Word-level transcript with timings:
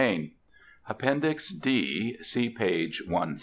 _APPENDIX 0.89 1.49
D. 1.59 2.17
See 2.23 2.49
page 2.49 3.03
130. 3.05 3.39